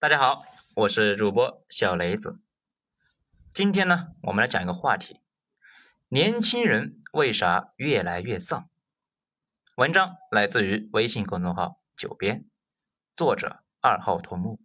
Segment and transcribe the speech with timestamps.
[0.00, 0.44] 大家好，
[0.76, 2.40] 我是主播小雷子。
[3.50, 5.20] 今天呢，我们来讲一个话题：
[6.06, 8.70] 年轻人为啥越来越丧？
[9.74, 12.44] 文章来自于微信公众号“九编”，
[13.16, 14.60] 作者二号头目。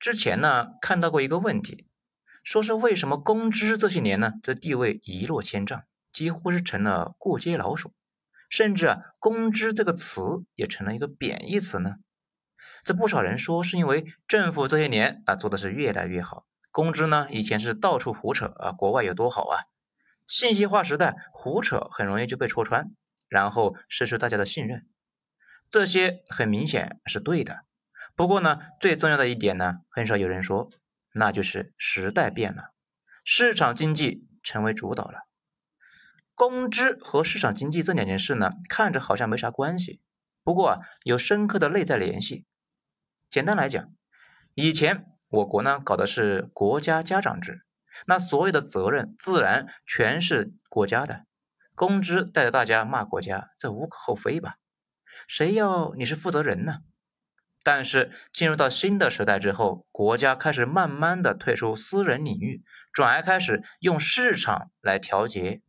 [0.00, 1.86] 之前呢，看到过一个问题，
[2.42, 7.94] 说是为什么公知这些年呢，这地位一落千丈，几乎是成了过街老鼠，
[8.50, 10.20] 甚至啊，公知这个词
[10.56, 11.98] 也成了一个贬义词呢？
[12.88, 19.68] 这不少人说是因为政府这些年啊做的是越来越好，公知呢以前是到处胡扯啊，国外有多好啊？
[20.26, 22.90] 信息化时代胡扯很容易就被戳穿，
[23.28, 24.86] 然后失去大家的信任。
[25.68, 27.66] 这些很明显是对的。
[28.16, 30.70] 不过呢，最重要的一点呢，很少有人说，
[31.12, 32.70] 那就是时代变了，
[33.22, 35.28] 市场经济成为主导了。
[36.34, 40.00] 公知和市场经济这两件事呢，看着好像没啥关系，
[40.42, 42.46] 不过啊，有深刻的内在联系。
[43.30, 43.92] 简单来讲，
[44.54, 47.62] 以前我国呢搞的是国家家长制，
[48.06, 51.26] 那所有的责任自然全是国家的，
[51.74, 54.56] 公知带着大家骂国家，这无可厚非吧？
[55.26, 56.78] 谁要你是负责人呢？
[57.62, 65.60] 但是进入到新的时代之后，国家开始慢慢的退出私人领域，转而开始用市场来调节。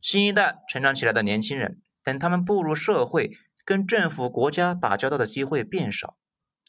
[0.00, 6.16] 新一代成长起来的年轻人，等他们步入社会，跟政府国家打交道的机会变少。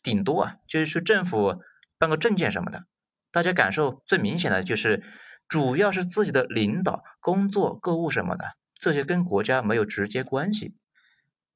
[0.03, 1.61] 顶多啊，就是去政府
[1.97, 2.83] 办个证件什么的。
[3.31, 5.01] 大家感受最明显的就是，
[5.47, 10.77] 主要是自己的领导、工作、购物什么的，这些跟国家没有直接关系。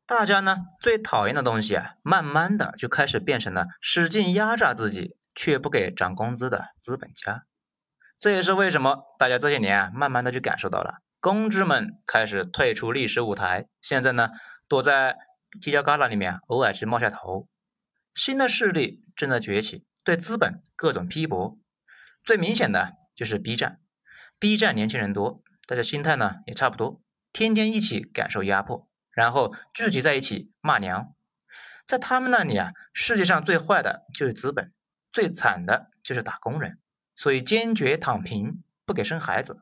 [0.08, 7.44] 大家呢最讨厌的东西啊，慢慢的就开始变成了使劲压榨自己却不给涨工资的资本家。
[8.18, 14.30] 这也是为什么大家这些年啊，慢慢的就感受到了，公知们开始退出历史舞台，现在呢
[14.70, 15.18] 躲在
[15.62, 17.48] 犄角旮旯里面，偶尔去冒下头。
[18.18, 21.60] 新的势力正在崛起，对资本各种批驳。
[22.24, 23.80] 最明显的就是 B 站
[24.40, 27.00] ，B 站年轻人多，大家心态呢也差不多，
[27.32, 31.14] 天天一起感受压迫，然后聚集在一起骂娘。
[31.86, 34.74] 在他们那里啊，世界上最坏的就是资本，
[35.12, 36.80] 最惨的就是打工人，
[37.16, 39.62] 所以坚决躺平，不给生孩子。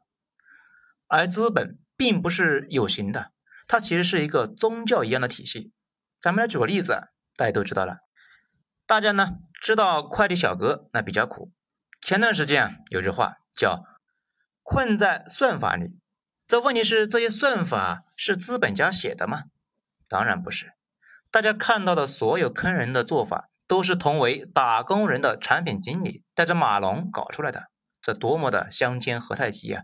[1.07, 3.33] 而资本并不是有形的，
[3.67, 5.73] 它其实是一个宗教一样的体系。
[6.21, 8.04] 咱们来举个例子，大家都知道了。
[8.88, 11.51] 大家呢知道快递小哥那比较苦。
[12.01, 13.84] 前段时间啊有句话叫
[14.62, 16.00] “困在算法里”，
[16.47, 19.45] 这问题是这些算法是资本家写的吗？
[20.07, 20.74] 当然不是。
[21.31, 27.66] 大家看到的所有坑人的做法，都是同为打工人的产品经理带着马龙搞出来的，
[28.00, 29.84] 这多么的相煎何太急啊！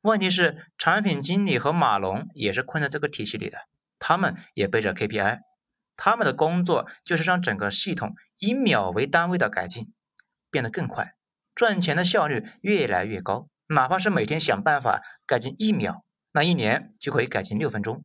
[0.00, 3.58] 问题是产品经理和马龙也是困在这个体系里的，
[4.00, 5.38] 他们也背着 KPI。
[5.96, 9.92] 他们的工作就是让整个系统以秒为单位的改进，
[10.50, 11.14] 变得更快，
[11.54, 13.48] 赚钱的效率越来越高。
[13.68, 18.04] 哪怕是每天想办法改进一秒，那一年就可以改进六分钟。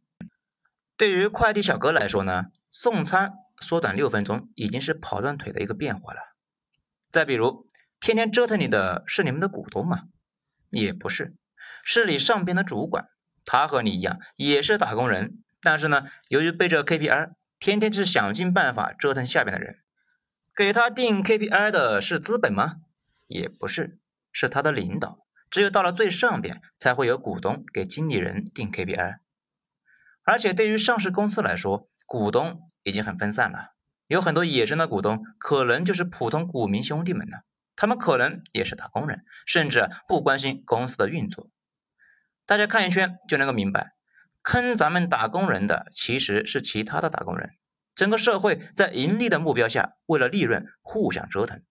[0.96, 6.19] 对于快递小哥来说呢，送餐缩短六分钟已经是跑断腿的一个变化了。
[7.09, 7.66] 再比如，
[8.00, 10.04] 天天折腾你的是你们的股东吗？
[10.69, 11.36] 也不是，
[11.84, 13.08] 是你上边的主管，
[13.46, 17.31] 他和你一样也是打工人，但是呢，由于背着 KPI。
[17.59, 19.79] 天天是想尽办法折腾下边的人，
[20.56, 22.78] 给他定 KPI 的是资本吗？
[23.28, 24.00] 也不是，
[24.31, 25.25] 是他的领导。
[25.50, 29.19] 只有到了最上边，才会有股东给经理人定 KPI。
[30.23, 33.74] 而且对于上市公司来说，股东已经很分散了，
[34.07, 37.38] 有很多野生的股东，可能就是普通股民兄弟们呢。
[37.75, 41.50] 他们可能也是打工人，甚至不关心公司的运作。
[42.45, 43.97] 大家看一圈就能够明白。
[44.47, 47.58] 坑咱们打工人的其实是其他的打工人，
[47.94, 51.62] 整个社会在盈利的目标下，为了利润互相折腾。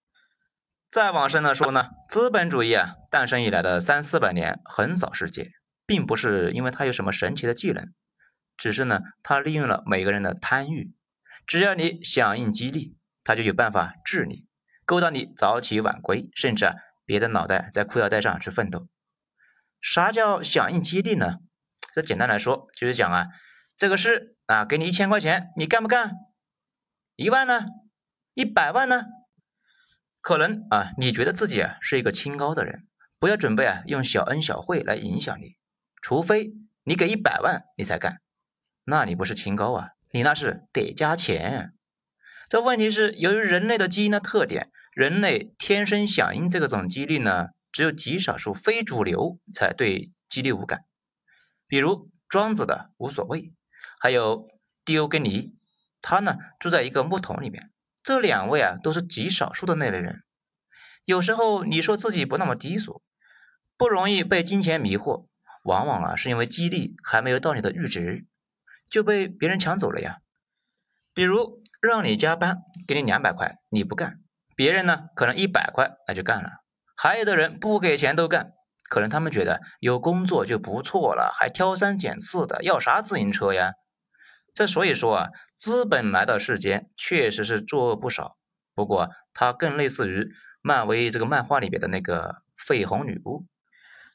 [0.90, 5.52] 再往深了说呢，资本主义啊诞生以来的三四百年横扫世界，
[5.86, 7.94] 并不是因为它有什么神奇的技能，
[8.58, 10.92] 只是呢它利用了每个人的贪欲，
[11.46, 14.44] 只要你响应激励，它就有办法治你，
[14.84, 16.74] 勾搭你早起晚归，甚至啊
[17.06, 18.86] 别的脑袋在裤腰带上去奋斗。
[19.80, 21.38] 啥叫响应激励呢？
[21.96, 23.28] 这简单来说就是讲啊，
[23.74, 26.12] 这个事啊，给你一千块钱，你干不干？
[27.14, 27.64] 一万呢？
[28.34, 29.04] 一百万呢？
[30.20, 32.86] 可能啊，你觉得自己啊是一个清高的人，
[33.18, 35.56] 不要准备啊用小恩小惠来影响你，
[36.02, 36.52] 除非
[36.84, 38.20] 你给一百万你才干，
[38.84, 41.72] 那你不是清高啊，你那是得加钱。
[42.50, 50.84] 这问题是由于人类的基因的特点，人类天生响应这个种激励呢，只有极少数非主流才对激励无感。
[51.68, 53.54] 比如庄子的无所谓，
[53.98, 54.48] 还有
[54.84, 55.54] 狄欧根尼，
[56.02, 57.72] 他呢住在一个木桶里面，
[58.02, 60.22] 这两位啊都是极少数的那类人。
[61.04, 63.02] 有时候你说自己不那么低俗，
[63.76, 65.26] 不容易被金钱迷惑，
[65.62, 68.26] 往往啊是因为激励还没有到你的阈值，
[68.90, 70.18] 就被别人抢走了呀。
[71.14, 74.20] 比如让你加班，给你两百块，你不干，
[74.54, 76.64] 别人呢可能一百块那就干了。
[76.96, 78.52] 还有的人不给钱都干，
[78.88, 83.72] 可能他们觉得有工作就不错了，还挑三拣四的，要啥自行车呀？
[84.54, 88.36] 这所以说啊，资本来到世间确实是作恶不少，
[88.74, 90.28] 不过它更类似于
[90.62, 93.44] 漫威这个漫画里边的那个绯红女巫，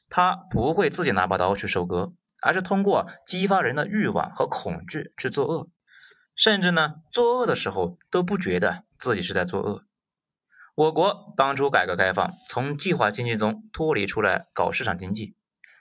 [0.08, 5.68] 她不会自己拿把刀去收割，而是通过激发人的欲望和恐惧去作恶。
[6.34, 9.84] 甚至呢，作恶的时候都不觉得自己是在作恶。
[10.74, 15.36] 我国当初改革开放，从计划经济中脱离出来搞市场经济，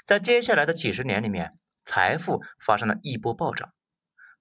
[0.05, 3.73] 在接下来的几十年里面，财富发生了一波暴涨。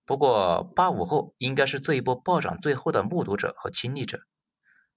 [0.04, 4.22] 不过，八五后应该是这一波暴涨最后的目睹者和亲历者。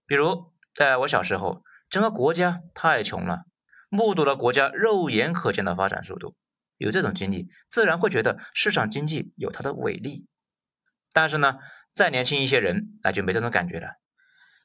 [0.07, 3.43] 比如，在我小时候，整个国家太穷了，
[3.89, 6.33] 目睹了国家肉眼可见的发展速度，
[6.77, 10.27] 有这种经历，自然会觉得市场经济有它的伟力。
[11.13, 11.59] 但是呢，
[11.91, 13.99] 再年轻一些人那就没这种感觉了。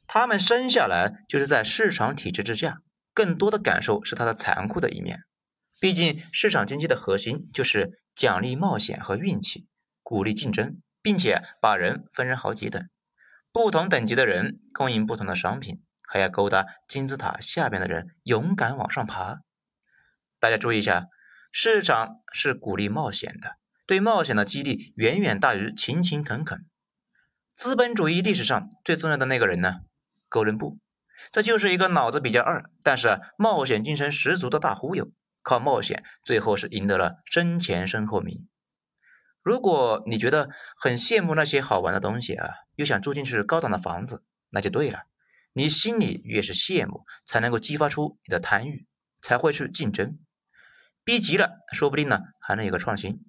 [0.08, 2.81] 他们生下来就是在市场体制之下，
[3.12, 5.25] 更多的感受是它的残酷的一面。
[5.78, 9.69] 毕竟市场经济的核心就是奖励冒险和运气，
[10.02, 12.88] 鼓励竞争，并且把人分成好几等，
[13.52, 19.40] 不同等级的人供应不同的商品，还要勾搭金字塔下边的人勇敢往上爬。
[20.40, 21.08] 大家注意一下，
[21.52, 23.58] 市场是鼓励冒险的。
[23.87, 26.64] 对冒险的激励远远大于勤勤恳恳。
[27.54, 29.81] 资本主义历史上最重要的那个人呢？
[30.28, 30.78] 哥伦布，
[31.32, 35.10] 这就是一个脑子比较二，但是冒险精神十足的大忽悠。
[35.42, 38.48] 靠冒险，最后是赢得了身前身后名。
[39.42, 45.04] 如果你觉得很羡慕那些好玩的东西啊，又想住进去高档的房子，那就对了。
[45.54, 48.86] 你心里越是羡慕，才能够激发出你的贪欲，
[49.22, 50.19] 才会去竞争。
[51.02, 53.25] 逼急了，说不定呢，还能有个创新。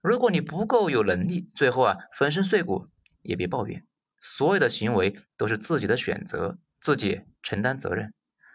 [0.00, 2.88] 如果你不够有能力，最后啊粉身碎骨
[3.22, 3.86] 也别抱怨。
[4.26, 8.12] 所有的行为都是自己的选择，自己承担责任。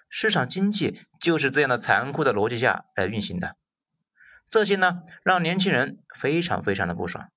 [0.09, 3.56] 市场经济就是这样的残酷的逻辑下来运行的。
[4.45, 7.29] 这些呢让年轻人非常非常的不爽。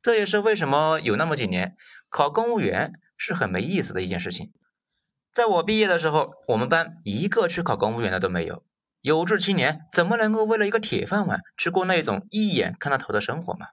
[0.00, 1.76] 这也是为什么有那么几年
[2.08, 4.50] 考公务员是很没意思的一件事情。
[5.30, 8.64] 在我毕业的时候，我们班一个去考公务员的都没有。
[9.02, 13.66] 有志青年怎么能够为了一个铁饭碗去过那种一眼看到头的生活嘛？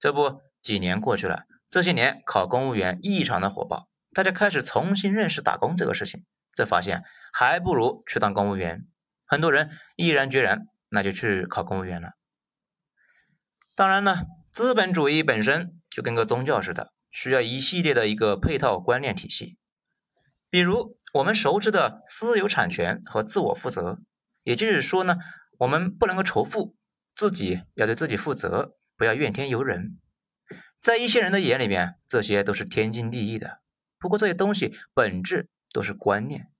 [0.00, 6.24] 这不，几年过去了，这些年考公务员异常的火爆，大家开始重新认识打工这个事情，
[6.56, 8.88] 这发现还不如去当公务员，
[9.24, 12.10] 很多人毅然决然那就去考公务员了。
[13.76, 19.56] 当然呢，资本主义本身就跟个宗教似的，需要一系列的一个配套观念体系，
[20.50, 24.00] 比如我们熟知的私有产权和自我负责。
[24.42, 25.18] 也就是说呢，
[25.58, 26.74] 我们不能够仇富，
[27.14, 30.00] 自己要对自己负责，不要怨天尤人。
[30.80, 33.60] 在一些人的眼里面，这些都是天经地义的。
[33.98, 36.50] 不过这些东西本质都是观念，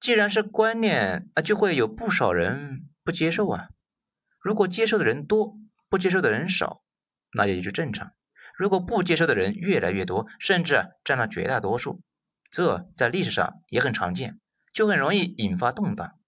[0.00, 3.68] 既然是观念，那就会有不少人不接受啊。
[4.40, 5.56] 如果接受的人多，
[5.88, 6.82] 不接受的人少，
[7.32, 8.12] 那也就正常。
[8.56, 12.02] 如果不接受的人越来越多，甚至占了绝大多数，
[12.50, 14.40] 这在历史上也很常见，
[14.74, 16.18] 就很容易引发动荡。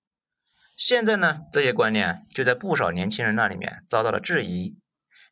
[0.77, 4.79] 现在呢，这些观念就在不少年轻人那里面遭到了质疑。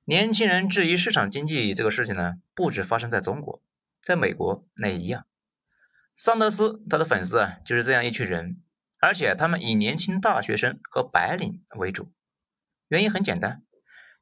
[0.04, 3.62] 年轻人质疑市场经济这个事情呢，不止发生在中国，
[4.02, 5.26] 在美国那也一样。
[6.16, 8.60] 桑德斯他的粉丝啊，就是这样一群人，
[9.00, 12.12] 而且他们以年轻大学生和白领为主。
[12.88, 13.62] 原因很简单，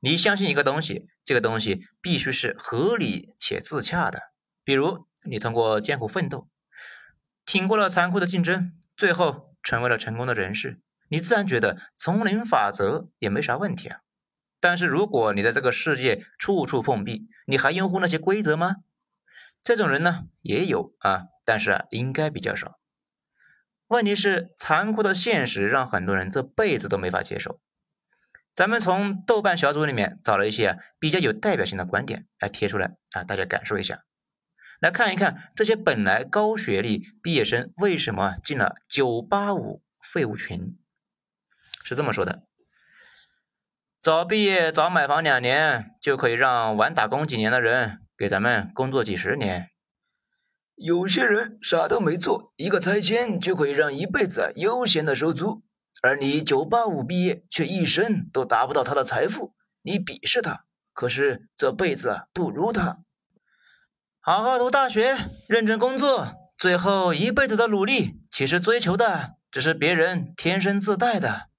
[0.00, 4.32] 你相信一个东西，这个东西必须是合理且自洽的。
[4.62, 6.48] 比如你通过艰苦奋斗，
[7.46, 10.78] 挺过了残酷的竞争，最后成为了成功的人士。
[11.08, 14.00] 你自然觉得丛林法则也没啥问题啊，
[14.60, 18.76] 但是如果你在这个世界处处碰壁，你还拥护那些规则吗？
[19.62, 22.78] 这种人呢也有啊，但是啊应该比较少。
[23.88, 27.60] 问题是残酷的现实让很多人这辈子都没法接受。
[28.54, 34.04] 咱们从豆瓣小组里面找了一些比较有代表性的观点来贴出来啊，大家感受一下，
[34.80, 40.76] 来看一看这些本来高学历毕业生为什么进了九八五废物群。
[41.82, 42.44] 是这么说的：
[44.02, 49.68] 早毕业早买房两年，就可以让晚打工几年的人给咱们工作几十年。
[50.74, 55.62] 有些人啥都没做，一个拆迁就可以让一辈子悠闲的收租，
[56.00, 59.52] 而你九八五毕业却一生都达不到他的财富，
[59.82, 60.64] 你鄙视他，
[60.94, 63.00] 可是这辈子不如他。
[64.18, 65.14] 好好读大学，
[65.46, 66.26] 认真工作，
[66.56, 71.49] 最后一辈子的努力，其实追求的只是别人天生自带的。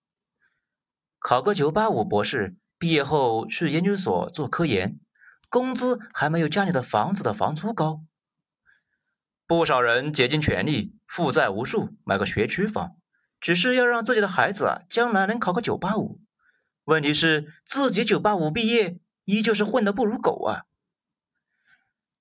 [1.22, 5.00] 考个九八五博士，毕业后去研究所做科研，
[5.50, 8.02] 工资还没有家里的房子的房租高。
[9.46, 12.98] 不少人竭尽全力，负债无数，买个学区房，
[13.40, 16.20] 只是要让自己的孩子啊将来能考个九八五。
[16.86, 20.66] 问题是自己九八五毕业，依旧是混得不如狗啊。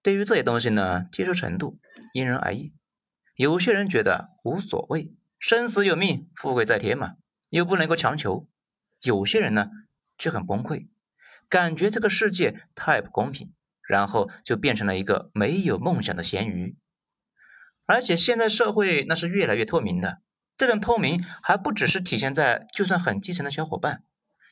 [0.03, 1.79] 对于这些东西呢，接受程度
[2.13, 2.77] 因人而异。
[3.35, 7.15] 有些人觉得无所谓，生死有命，富贵在天嘛，
[7.49, 8.47] 又不能够强求。
[9.03, 9.71] 有些人呢
[10.19, 10.89] 却很崩溃，
[11.49, 13.53] 感觉这个世界太不公平，
[13.83, 16.77] 然后就变成了一个没有梦想的咸鱼。
[17.87, 20.21] 而且现在社会那是越来越透明的，
[20.57, 24.05] 这种透明还不只是体现在就算很基层的小伙伴，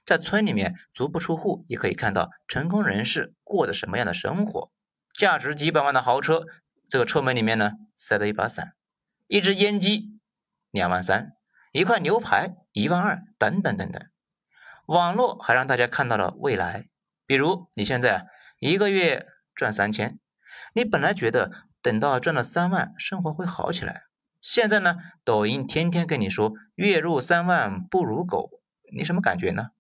[0.05, 4.73] 在村里面足不出户也可以看到成功人士过的什么样的生活。
[5.13, 6.47] 价值几百万的豪车，
[6.89, 8.75] 这个车门里面呢塞着一把伞，
[9.27, 10.19] 一只烟机
[10.71, 11.33] 两万三，
[11.73, 14.03] 一块牛排一万二，等等等等。
[14.89, 16.89] 网络还让大家看到了未来，
[17.27, 18.27] 比如你现在
[18.59, 20.19] 一个月赚三千，
[20.73, 21.53] 你本来觉得
[21.83, 24.05] 等到赚了三万生活会好起来，
[24.41, 29.73] 现在呢抖音天天跟你说月入三万不如狗，你什么感觉呢？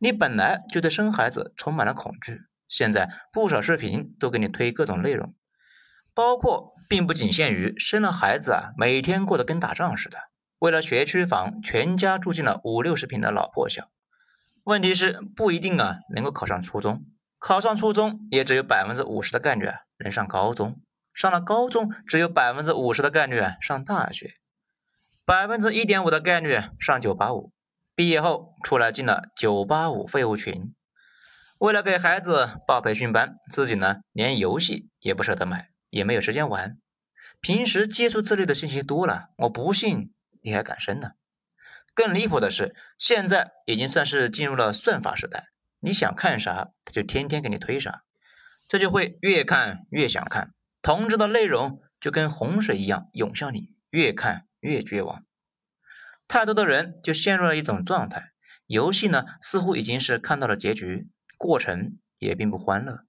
[0.00, 2.40] 你本来就对生孩子充满了恐惧。
[2.66, 5.34] 现在不少视频都给你推各种内容，
[6.14, 10.18] 包括并不仅限于生了孩子啊，每天过得跟打仗似的，
[10.60, 13.84] 为了学区房，全家住进了五六十平的老破小。
[14.68, 17.06] 问题是不一定啊能够考上初中，
[17.38, 20.82] 考上初中也只有百分之五十的概率啊能上高中，
[21.14, 24.34] 上了高中只有百分之五十的概率啊上大学，
[25.24, 27.50] 百分之一点五的概率上九八五，
[27.94, 30.74] 毕业后出来进了九八五废物群。
[31.58, 36.76] 为了给孩子报培训班，自己呢连游戏也不舍得买，也没有时间玩。
[37.40, 41.12] 平时接触这类的信息多了，我不信你还敢生呢？
[41.94, 45.48] 更离谱的是，现在已经算是进入了算法时代，
[45.80, 48.04] 你想看啥，他就天天给你推啥，
[48.68, 55.24] 这就会越看越想看，同志的内容就跟洪水一样涌向你，越看越绝望。
[56.28, 58.32] 太多的人就陷入了一种状态，
[58.66, 61.08] 游戏呢似乎已经是看到了结局。
[61.36, 63.04] 过程也并不欢乐，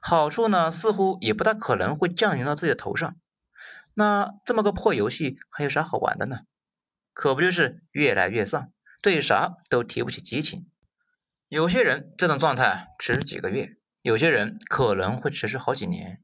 [0.00, 3.16] 好处呢似乎也不大可能会降临到自己的头上。
[3.94, 6.42] 那这么个破游戏还有啥好玩的呢？
[7.14, 10.68] 可不就是越来越丧，对啥都提不起激情。
[11.48, 16.20] 有些人这种状态持续几个月，有些人可能会持续好几年。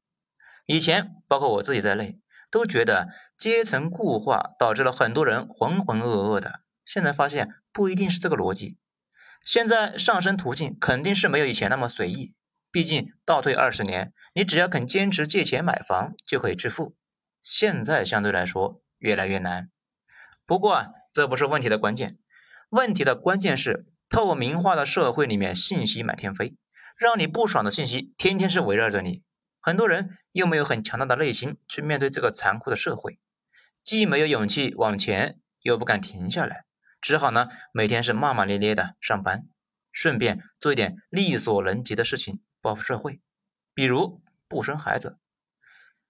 [0.66, 2.20] 以前包括我自己在内，
[2.50, 6.62] 都觉得阶层固化导致了很多人浑浑噩噩的。
[6.84, 8.76] 现在发现不一定是这个逻辑。
[9.42, 12.34] 现在上升途径肯定是没有以前那么随意，
[12.70, 16.96] 毕竟倒退二十年，你只要肯坚持借钱买房就可以致富。
[17.40, 19.70] 现在相对来说越来越难。
[20.50, 22.18] 不过啊，这不是问题的关键，
[22.70, 26.56] 问题的关键是透明化的社会里面信息满天飞，
[26.98, 29.22] 让你不爽的信息天天是围绕着你。
[29.60, 33.20] 很多人又没有很强大的内心去面对这个残酷的社会，
[33.84, 36.64] 既没有勇气往前，又不敢停下来。
[37.00, 39.44] 只好呢，每天是骂骂咧咧的上班，
[39.92, 43.20] 顺便做一点力所能及的事情报复社会，
[43.72, 45.20] 比如不生孩子。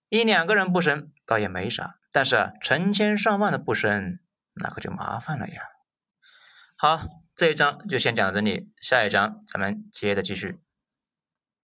[0.08, 4.18] 一两个人不生倒也没啥，但是成千上万的不生，
[4.60, 5.62] 那可就麻烦了呀。
[6.76, 7.02] 好，
[7.34, 10.60] 这一章就先讲到这里，下一章咱们接着继续。